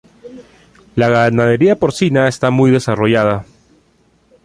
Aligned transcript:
La 0.95 1.09
ganadería 1.09 1.75
porcina 1.75 2.27
está 2.27 2.49
muy 2.49 2.71
desarrollada. 2.71 3.45